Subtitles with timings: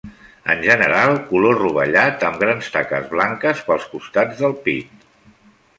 [0.51, 5.11] En general color rovellat amb grans taques blanques pels costats del pit.